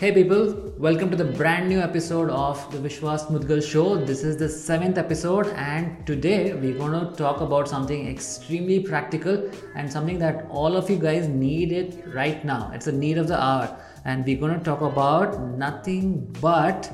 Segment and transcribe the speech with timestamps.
[0.00, 3.96] Hey people, welcome to the brand new episode of the Vishwas Mudagal show.
[3.96, 9.50] This is the seventh episode, and today we're going to talk about something extremely practical
[9.74, 12.70] and something that all of you guys need it right now.
[12.72, 16.88] It's a need of the hour, and we're going to talk about nothing but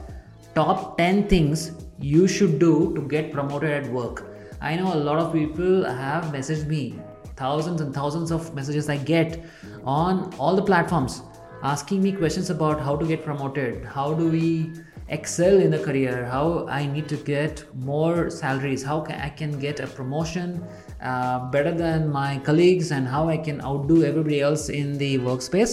[0.55, 4.25] top 10 things you should do to get promoted at work.
[4.62, 6.98] I know a lot of people have messaged me,
[7.36, 9.45] thousands and thousands of messages I get
[9.84, 11.21] on all the platforms
[11.64, 14.70] asking me questions about how to get promoted, how do we
[15.08, 19.58] excel in the career, how I need to get more salaries, how can I can
[19.58, 20.62] get a promotion
[21.03, 25.72] uh, better than my colleagues, and how I can outdo everybody else in the workspace.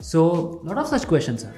[0.00, 1.54] So, a lot of such questions are.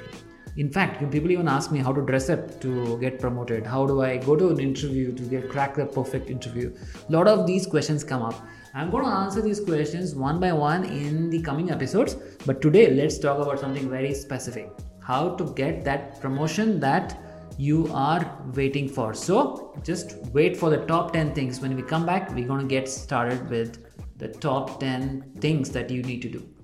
[0.56, 3.66] In fact, people even ask me how to dress up to get promoted.
[3.66, 6.74] How do I go to an interview to get crack the perfect interview?
[7.08, 8.34] A lot of these questions come up.
[8.72, 12.14] I'm going to answer these questions one by one in the coming episodes.
[12.46, 14.70] But today, let's talk about something very specific
[15.02, 17.16] how to get that promotion that
[17.58, 19.14] you are waiting for.
[19.14, 21.60] So, just wait for the top 10 things.
[21.60, 23.84] When we come back, we're going to get started with
[24.18, 26.55] the top 10 things that you need to do.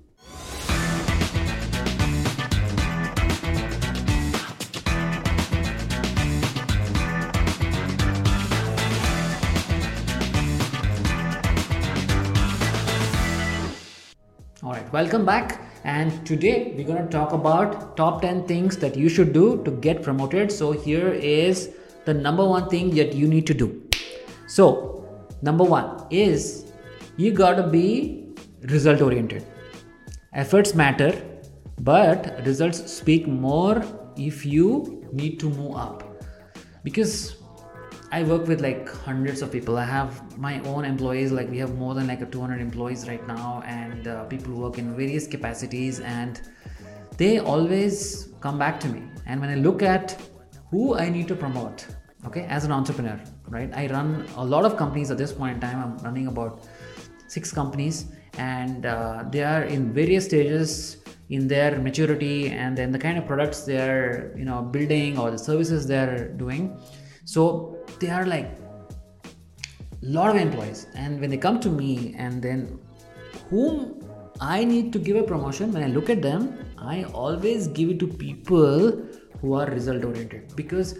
[14.93, 15.59] Welcome back.
[15.83, 19.71] And today we're going to talk about top 10 things that you should do to
[19.71, 20.51] get promoted.
[20.51, 21.71] So, here is
[22.05, 23.89] the number one thing that you need to do.
[24.45, 26.71] So, number one is
[27.17, 28.27] you got to be
[28.69, 29.43] result oriented.
[30.33, 31.11] Efforts matter,
[31.81, 33.83] but results speak more
[34.15, 36.23] if you need to move up.
[36.83, 37.37] Because
[38.13, 39.75] I work with like hundreds of people.
[39.75, 43.25] I have my own employees, like we have more than like a 200 employees right
[43.27, 46.39] now, and uh, people work in various capacities, and
[47.17, 49.01] they always come back to me.
[49.25, 50.21] And when I look at
[50.69, 51.87] who I need to promote,
[52.27, 53.73] okay, as an entrepreneur, right?
[53.73, 55.79] I run a lot of companies at this point in time.
[55.83, 56.67] I'm running about
[57.27, 58.05] six companies,
[58.37, 60.97] and uh, they are in various stages
[61.29, 65.37] in their maturity and then the kind of products they're you know building or the
[65.37, 66.77] services they're doing
[67.23, 67.72] so
[68.03, 68.49] they are like
[69.25, 70.87] a lot of employees.
[70.95, 72.79] And when they come to me and then
[73.49, 73.99] whom
[74.41, 76.45] i need to give a promotion when i look at them
[76.91, 78.91] i always give it to people
[79.39, 80.95] who are result oriented because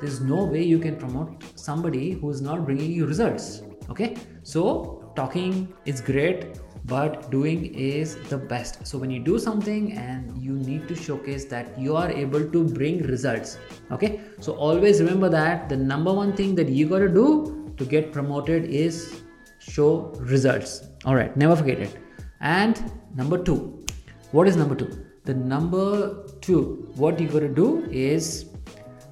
[0.00, 3.62] there's no way you can promote somebody who's not bringing you results.
[3.90, 4.16] Okay?
[4.44, 8.86] So talking is great but doing is the best.
[8.86, 12.64] So when you do something and you need to showcase that you are able to
[12.64, 13.58] bring results
[13.92, 14.20] okay?
[14.40, 18.12] So always remember that the number one thing that you got to do to get
[18.12, 19.22] promoted is
[19.58, 20.88] show results.
[21.04, 21.96] All right never forget it.
[22.40, 23.86] And number 2
[24.32, 28.46] what is number 2 the number 2 what you got to do is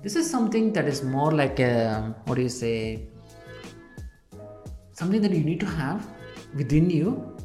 [0.03, 3.09] this is something that is more like a what do you say?
[4.93, 6.07] Something that you need to have
[6.55, 7.36] within you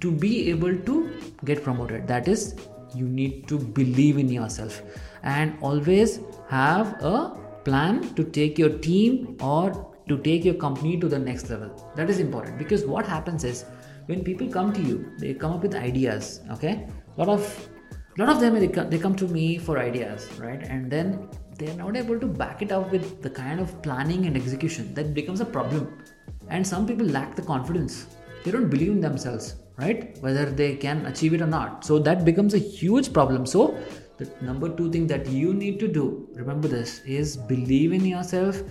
[0.00, 1.10] to be able to
[1.44, 2.06] get promoted.
[2.06, 2.54] That is
[2.94, 4.82] you need to believe in yourself
[5.22, 11.08] and always have a plan to take your team or to take your company to
[11.08, 11.70] the next level.
[11.96, 13.64] That is important because what happens is
[14.06, 16.86] when people come to you they come up with ideas okay?
[17.16, 17.68] A lot of
[18.16, 20.62] lot of them they come, they come to me for ideas right?
[20.62, 21.28] And then
[21.58, 25.12] they're not able to back it up with the kind of planning and execution that
[25.12, 26.02] becomes a problem.
[26.48, 28.06] And some people lack the confidence.
[28.44, 30.18] They don't believe in themselves right?
[30.20, 31.84] Whether they can achieve it or not.
[31.84, 33.46] So that becomes a huge problem.
[33.46, 33.78] So
[34.18, 38.62] the number two thing that you need to do remember this is believe in yourself.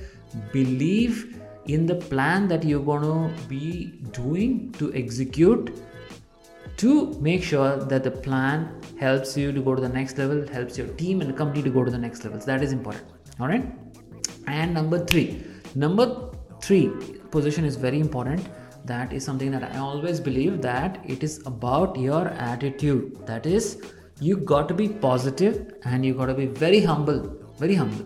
[0.52, 5.74] Believe in the plan that you're going to be doing to execute
[6.78, 8.70] to make sure that the plan
[9.00, 11.84] helps you to go to the next level helps your team and company to go
[11.84, 13.06] to the next levels that is important.
[13.40, 13.66] All right?
[14.48, 15.44] And number three.
[15.76, 16.30] Number
[16.62, 16.92] three
[17.32, 18.48] position is very important
[18.88, 23.26] that is something that i always believe that it is about your attitude.
[23.28, 23.82] That is
[24.20, 27.20] you got to be positive and you got to be very humble
[27.60, 28.06] very humble.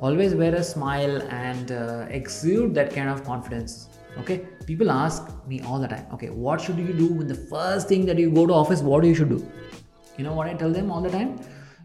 [0.00, 3.88] Always wear a smile and uh, exude that kind of confidence.
[4.18, 4.46] Okay?
[4.66, 8.06] People ask me all the time okay what should you do when the first thing
[8.06, 9.46] that you go to office what do you should do?
[10.16, 11.38] You know what i tell them all the time?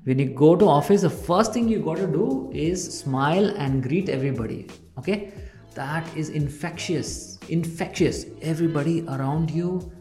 [0.03, 3.83] When you go to office the first thing you got to do is smile and
[3.83, 4.67] greet everybody.
[4.97, 5.33] Okay?
[5.75, 8.25] That is infectious infectious.
[8.41, 9.91] Everybody around you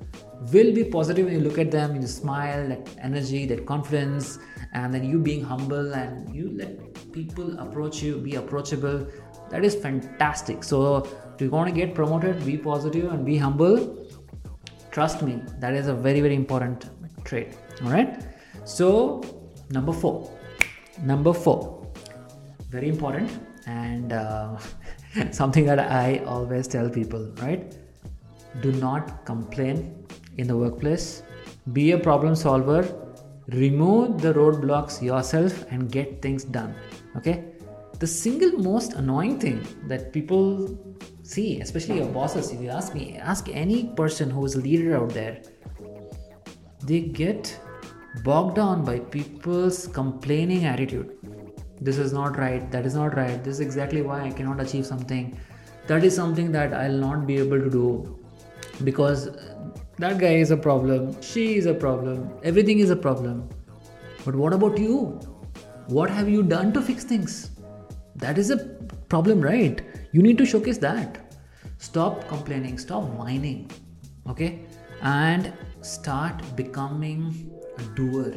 [0.53, 2.01] will be positive when you look at them.
[2.01, 4.39] You smile that energy that confidence
[4.73, 9.07] and then you being humble and you let people approach you be approachable.
[9.51, 10.63] That is fantastic.
[10.65, 14.07] So if you want to get promoted be positive and be humble.
[14.91, 16.91] Trust me that is a very very important
[17.25, 17.57] trait.
[17.85, 18.23] All right
[18.65, 19.23] so
[19.71, 20.31] number four.
[21.03, 21.81] Number four.
[22.69, 23.31] Very important.
[23.67, 24.59] And uh,
[25.31, 27.77] something that i always tell people right?
[28.61, 30.05] Do not complain
[30.37, 31.23] in the workplace.
[31.73, 32.83] Be a problem solver.
[33.49, 36.75] Remove the roadblocks yourself and get things done
[37.17, 37.45] okay?
[37.99, 40.79] The single most annoying thing that people
[41.23, 44.97] see especially your bosses if you ask me ask any person who is a leader
[44.97, 45.41] out there
[46.85, 47.57] they get
[48.25, 51.17] bogged down by people's complaining attitude
[51.81, 54.87] this is not right that is not right this is exactly why i cannot achieve
[54.87, 55.39] something.
[55.87, 58.19] That is something that i'll not be able to do
[58.85, 59.31] because
[59.99, 63.49] that guy is a problem she is a problem everything is a problem.
[64.25, 65.19] But what about you?
[65.87, 67.53] What have you done to fix things?
[68.17, 68.59] That is a
[69.09, 69.81] problem right?
[70.13, 71.19] You need to showcase that.
[71.79, 73.71] Stop complaining stop whining
[74.29, 74.67] okay?
[75.03, 78.35] And start becoming a doer.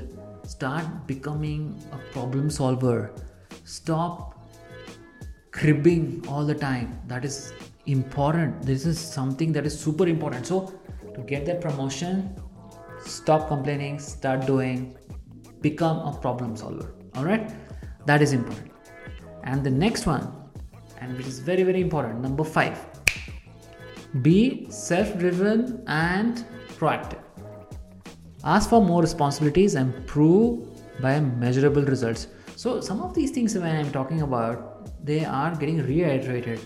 [0.47, 3.13] Start becoming a problem solver
[3.63, 4.39] stop
[5.51, 6.99] cribbing all the time.
[7.07, 7.53] That is
[7.85, 8.63] important.
[8.63, 10.47] This is something that is super important.
[10.47, 10.73] So
[11.13, 12.35] to get that promotion
[13.05, 14.95] stop complaining start doing
[15.61, 16.93] become a problem solver.
[17.15, 17.53] All right
[18.05, 18.71] that is important.
[19.43, 20.31] And the next one
[20.99, 22.85] and which is very very important number 5
[24.21, 26.45] be self driven and
[26.77, 27.19] proactive.
[28.43, 30.67] Ask for more responsibilities and prove
[31.01, 32.27] by measurable results
[32.63, 34.73] so some of these things when i'm talking about
[35.03, 36.59] they are getting reiterated.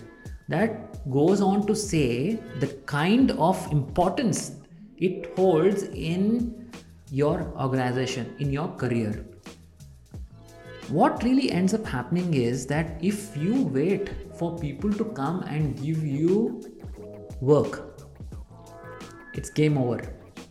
[0.48, 4.52] That goes on to say the kind of importance
[4.96, 6.70] it holds in
[7.10, 9.24] your organization in your career.
[10.88, 15.76] What really ends up happening is that if you wait for people to come and
[15.82, 16.62] give you
[17.40, 18.06] work
[19.34, 20.00] it's game over.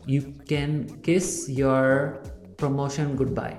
[0.06, 2.22] You can kiss your
[2.58, 3.58] promotion goodbye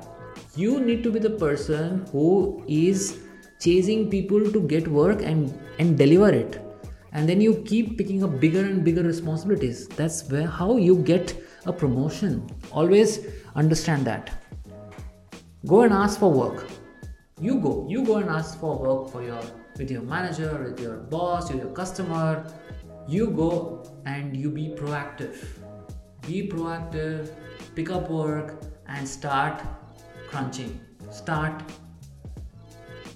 [0.59, 3.19] you need to be the person who is
[3.61, 6.59] chasing people to get work and and deliver it.
[7.13, 9.87] And then you keep picking up bigger and bigger responsibilities.
[10.01, 11.35] That's where how you get
[11.67, 12.43] a promotion.
[12.73, 13.15] Always
[13.55, 14.35] understand that.
[15.67, 16.67] Go and ask for work.
[17.41, 19.41] You go you go and ask for work for your
[19.79, 22.31] with your manager with your boss with your customer.
[23.17, 23.51] You go
[24.07, 25.45] and you be proactive.
[26.27, 27.31] Be proactive,
[27.75, 28.57] pick up work,
[28.87, 29.63] and start
[30.31, 30.81] crunching.
[31.11, 31.63] Start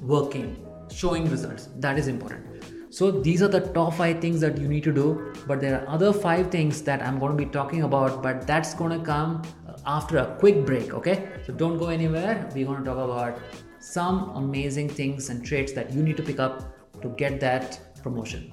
[0.00, 1.68] working, showing results.
[1.76, 2.46] That is important.
[2.90, 5.32] So, these are the top five things that you need to do.
[5.46, 8.74] But there are other five things that I'm going to be talking about, but that's
[8.74, 9.42] going to come
[9.86, 10.92] after a quick break.
[10.92, 12.48] Okay, so don't go anywhere.
[12.54, 13.40] We're going to talk about
[13.78, 18.52] some amazing things and traits that you need to pick up to get that promotion.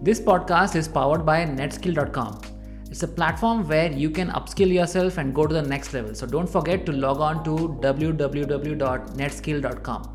[0.00, 2.53] This podcast is powered by netskill.com
[2.94, 6.14] it's a platform where you can upskill yourself and go to the next level.
[6.14, 10.12] So don't forget to log on to www.netskill.com.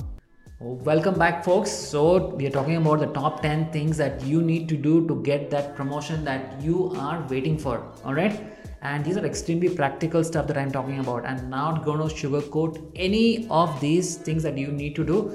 [0.62, 1.72] Welcome back, folks.
[1.72, 5.22] So, we are talking about the top 10 things that you need to do to
[5.24, 7.84] get that promotion that you are waiting for.
[8.06, 8.42] All right.
[8.82, 11.26] And these are extremely practical stuff that I'm talking about.
[11.26, 15.34] I'm not going to sugarcoat any of these things that you need to do.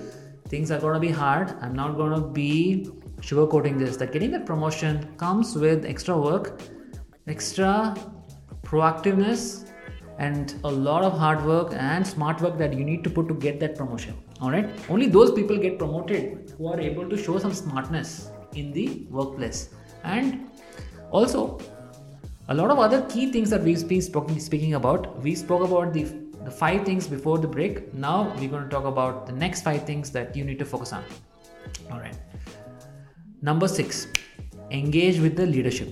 [0.48, 1.54] Things are going to be hard.
[1.60, 2.88] I'm not going to be
[3.20, 3.98] sugarcoating this.
[3.98, 6.58] That getting that promotion comes with extra work
[7.26, 7.96] extra
[8.62, 9.70] proactiveness
[10.18, 13.34] and a lot of hard work and smart work that you need to put to
[13.34, 14.14] get that promotion.
[14.40, 18.72] All right only those people get promoted who are able to show some smartness in
[18.72, 19.70] the workplace.
[20.04, 20.50] And
[21.10, 21.58] also
[22.48, 26.04] a lot of other key things that we've been speaking about we spoke about the
[26.44, 27.94] the five things before the break.
[27.94, 30.92] Now we're going to talk about the next five things that you need to focus
[30.92, 31.02] on.
[31.90, 32.16] All right
[33.48, 34.06] number 6
[34.70, 35.88] engage with the leadership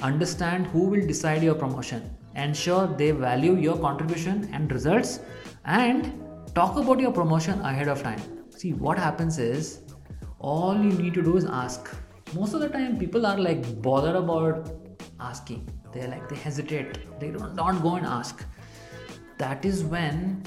[0.00, 5.20] understand who will decide your promotion, ensure they value your contribution and results,
[5.64, 6.12] and
[6.54, 8.20] talk about your promotion ahead of time.
[8.50, 9.80] See, what happens is
[10.38, 11.94] all you need to do is ask.
[12.34, 14.70] Most of the time, people are like bothered about
[15.20, 15.68] asking.
[15.92, 18.44] They're like, they hesitate, they don't, don't go and ask.
[19.38, 20.42] That is when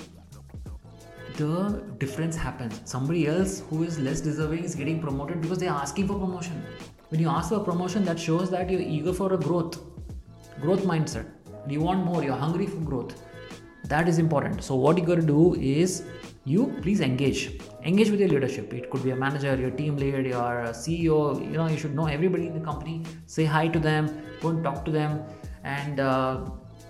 [1.37, 2.81] the difference happens.
[2.85, 6.63] Somebody else who is less deserving is getting promoted because they're asking for promotion
[7.11, 9.79] when you ask for a promotion that shows that you're eager for a growth
[10.61, 11.27] growth mindset
[11.75, 13.13] you want more you're hungry for growth
[13.91, 14.63] that is important.
[14.63, 16.03] So what you got to do is
[16.45, 17.59] you please engage.
[17.83, 18.73] Engage with your leadership.
[18.73, 21.19] It could be a manager your team lead your ceo
[21.51, 23.03] you know you should know everybody in the company.
[23.25, 24.09] Say hi to them
[24.41, 25.23] go and talk to them
[25.63, 26.45] and uh,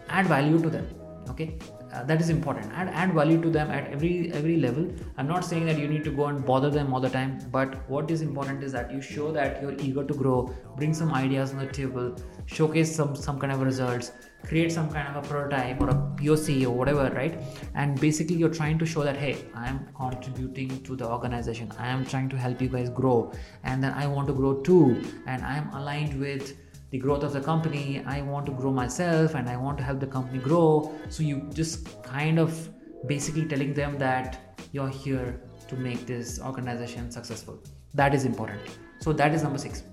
[0.10, 0.88] add value to them
[1.30, 1.58] okay
[1.94, 2.72] uh, that is important.
[2.76, 4.88] And add value to them at every every level.
[5.18, 7.90] I'm not saying that you need to go and bother them all the time but
[7.90, 11.52] what is important is that you show that you're eager to grow bring some ideas
[11.52, 14.12] on the table showcase some some kind of results
[14.48, 17.40] create some kind of a prototype or a poc or whatever right?
[17.76, 21.72] And basically you're trying to show that hey i am contributing to the organization.
[21.78, 23.32] I am trying to help you guys grow.
[23.64, 25.02] And then i want to grow too.
[25.28, 26.58] And i am aligned with
[26.92, 30.00] the growth of the company i want to grow myself and i want to help
[30.00, 30.94] the company grow.
[31.10, 32.70] So you just kind of
[33.08, 37.60] basically telling them that you're here to make this organization successful.
[37.94, 38.62] That is important.
[39.00, 39.84] So that is number 6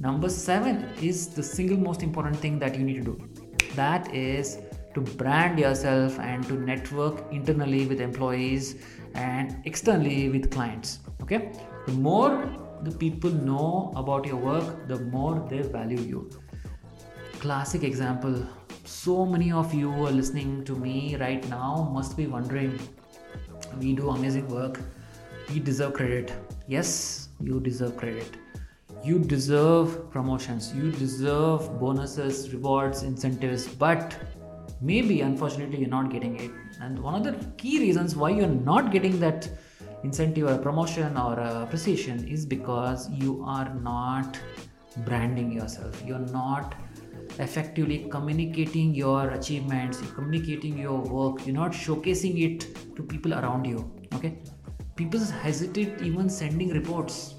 [0.00, 3.28] number 7 is the single most important thing that you need to do.
[3.74, 4.58] That is
[4.94, 8.76] to brand yourself and to network internally with employees
[9.14, 11.00] and externally with clients.
[11.22, 11.52] Okay?
[11.86, 16.30] The more the people know about your work, the more they value you.
[17.40, 18.46] Classic example
[18.88, 22.78] so many of you who are listening to me right now must be wondering
[23.78, 24.80] we do amazing work,
[25.50, 26.32] we deserve credit.
[26.66, 28.36] Yes, you deserve credit.
[29.04, 34.16] You deserve promotions, you deserve bonuses, rewards, incentives, but
[34.80, 36.50] maybe unfortunately you're not getting it.
[36.80, 39.48] And one of the key reasons why you're not getting that
[40.04, 44.38] incentive or promotion or a appreciation is because you are not
[44.98, 46.02] branding yourself.
[46.06, 46.74] You're not
[47.38, 53.90] effectively communicating your achievements communicating your work you're not showcasing it to people around you
[54.14, 54.38] okay?
[54.96, 57.36] People hesitate even sending reports.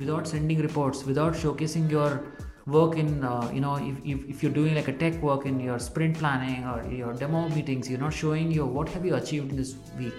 [0.00, 2.24] Without sending reports without showcasing your
[2.66, 5.60] work in uh, you know if, if, if, you're doing like a tech work in
[5.60, 9.50] your sprint planning or your demo meetings you're not showing your what have you achieved
[9.50, 10.14] in this week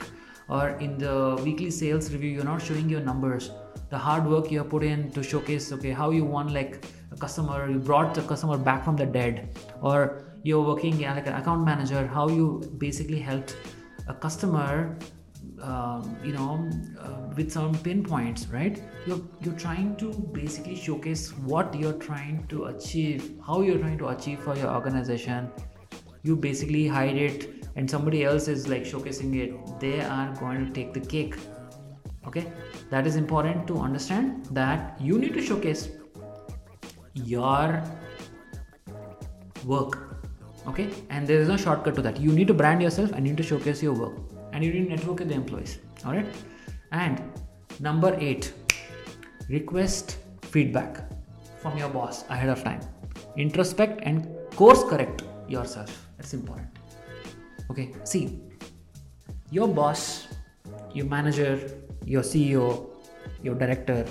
[0.51, 3.51] or in the weekly sales review you're not showing your numbers.
[3.89, 7.17] The hard work you have put in to showcase okay how you won like a
[7.17, 9.57] customer you brought the customer back from the dead.
[9.81, 13.55] Or you're working yeah, like an account manager how you basically helped
[14.07, 14.97] a customer
[15.61, 18.83] um, you know uh, with some pinpoints right?
[19.05, 24.09] You're you're trying to basically showcase what you're trying to achieve how you're trying to
[24.09, 25.49] achieve for your organization.
[26.23, 30.71] You basically hide it and somebody else is like showcasing it they are going to
[30.71, 31.35] take the cake.
[32.27, 32.45] Okay?
[32.89, 35.89] That is important to understand that you need to showcase
[37.13, 37.83] your
[39.65, 39.97] work.
[40.67, 40.89] Okay?
[41.09, 42.19] And there is no shortcut to that.
[42.19, 44.17] You need to brand yourself and you need to showcase your work.
[44.53, 45.79] And you need to network with the employees.
[46.05, 46.25] All right
[46.91, 47.21] and
[47.79, 48.53] number 8
[49.49, 51.09] request feedback
[51.61, 52.81] from your boss ahead of time.
[53.37, 56.07] Introspect and course correct yourself.
[56.17, 56.80] That's important
[57.71, 58.23] okay see
[59.57, 60.05] your boss
[60.93, 61.53] your manager
[62.13, 62.65] your ceo
[63.45, 64.01] your director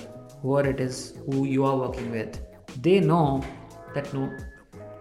[0.42, 2.40] whoever it is who you are working with
[2.86, 3.26] they know
[3.94, 4.30] that no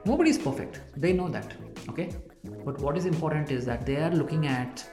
[0.05, 0.81] nobody is perfect.
[0.97, 1.53] They know that
[1.89, 2.09] okay?
[2.65, 4.83] But what is important is that they are looking at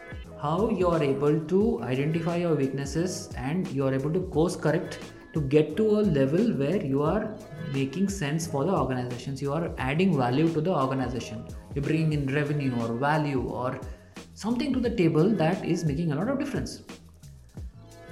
[0.40, 4.98] how you are able to identify your weaknesses and you are able to course correct
[5.36, 7.34] to get to a level where you are
[7.72, 11.44] making sense for the organizations you are adding value to the organization.
[11.74, 13.78] You're bringing in revenue or value or
[14.34, 16.82] something to the table that is making a lot of difference.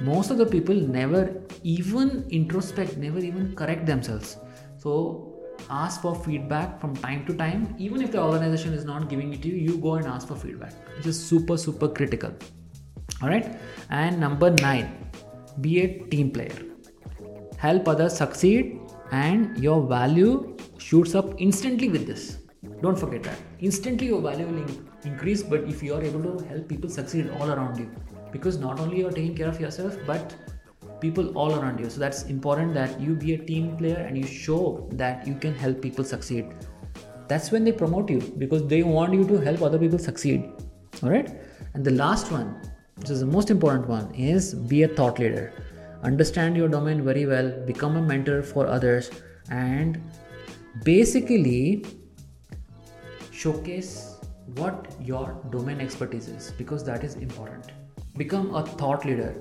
[0.01, 1.23] Most of the people never
[1.63, 4.37] even introspect never even correct themselves.
[4.77, 5.41] So
[5.71, 7.75] ask for feedback from time to time.
[7.79, 10.37] Even if the organization is not giving it to you you go and ask for
[10.37, 12.37] feedback which is super super critical.
[13.23, 13.59] All right?
[13.89, 14.95] And number 9
[15.63, 16.74] be a team player
[17.65, 18.79] help others succeed
[19.11, 20.33] and your value
[20.79, 22.39] shoots up instantly with this.
[22.83, 23.39] Don't forget that.
[23.59, 24.67] Instantly your value will
[25.05, 27.89] increase but if you are able to help people succeed all around you
[28.33, 30.35] because not only you're taking care of yourself but
[31.01, 31.89] people all around you.
[31.89, 35.55] So that's important that you be a team player and you show that you can
[35.55, 36.55] help people succeed.
[37.29, 40.51] That's when they promote you because they want you to help other people succeed.
[41.03, 41.31] All right?
[41.75, 42.57] And the last one
[42.97, 45.53] which is the most important one is be a thought leader
[46.05, 49.11] understand your domain very well become a mentor for others
[49.51, 50.01] and
[50.83, 51.85] basically
[53.31, 54.17] showcase
[54.57, 57.73] what your domain expertise is because that is important.
[58.17, 59.35] Become a thought leader.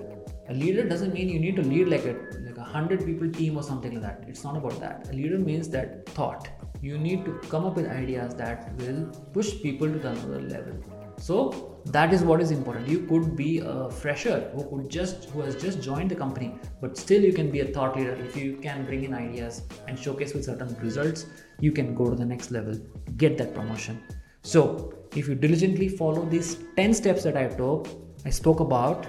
[0.49, 2.15] A leader doesn't mean you need to lead like a
[2.45, 4.25] like a hundred people team or something like that.
[4.27, 5.07] It's not about that.
[5.09, 6.49] A leader means that thought.
[6.81, 10.73] You need to come up with ideas that will push people to the another level
[11.17, 12.87] so that is what is important.
[12.87, 16.97] You could be a fresher who could just who has just joined the company but
[16.97, 18.15] still you can be a thought leader.
[18.15, 21.25] If you can bring in ideas and showcase with certain results
[21.59, 22.75] you can go to the next level
[23.17, 24.01] get that promotion.
[24.41, 27.87] So if you diligently follow these 10 steps that i told
[28.25, 29.05] i spoke about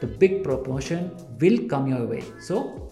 [0.00, 2.22] the big promotion will come your way.
[2.40, 2.88] So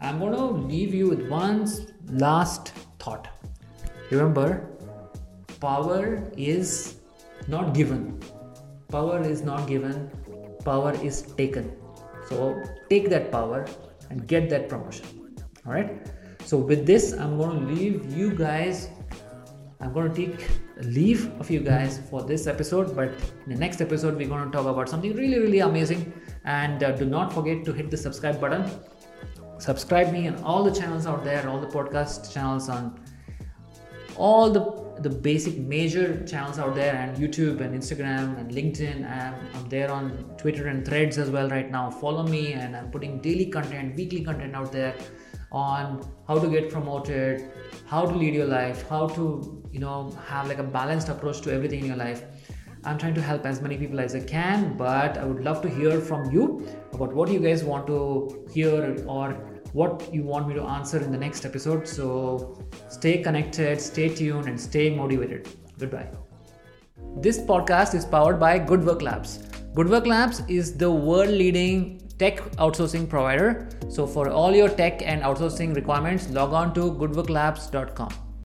[0.00, 1.66] i'm going to leave you with one
[2.08, 3.28] last thought.
[4.10, 4.68] Remember
[5.60, 6.95] power is
[7.48, 8.20] not given.
[8.88, 10.10] Power is not given,
[10.64, 11.72] power is taken.
[12.28, 13.66] So take that power
[14.10, 15.36] and get that promotion.
[15.66, 16.06] All right.
[16.44, 18.88] So with this, I'm going to leave you guys.
[19.80, 20.48] I'm going to take
[20.82, 23.08] leave of you guys for this episode, but
[23.44, 26.12] in the next episode, we're going to talk about something really, really amazing.
[26.44, 28.70] And uh, do not forget to hit the subscribe button.
[29.58, 33.00] Subscribe me on all the channels out there, all the podcast channels on
[34.16, 39.04] all the the basic major channels out there and youtube and instagram and linkedin.
[39.04, 41.90] And i'm there on twitter and threads as well right now.
[41.90, 44.94] Follow me and i'm putting daily content weekly content out there
[45.52, 47.50] on how to get promoted
[47.86, 51.52] how to lead your life how to you know have like a balanced approach to
[51.52, 52.24] everything in your life.
[52.84, 55.68] I'm trying to help as many people as i can but i would love to
[55.68, 60.54] hear from you about what you guys want to hear or what you want me
[60.54, 61.86] to answer in the next episode.
[61.86, 65.48] So stay connected, stay tuned, and stay motivated.
[65.78, 66.08] Goodbye.
[67.18, 69.38] This podcast is powered by Good Work Labs.
[69.74, 73.68] Good Work Labs is the world leading tech outsourcing provider.
[73.88, 78.25] So for all your tech and outsourcing requirements, log on to goodworklabs.com.